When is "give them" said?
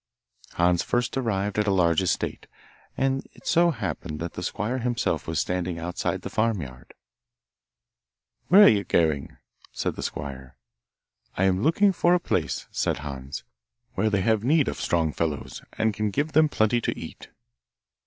16.09-16.49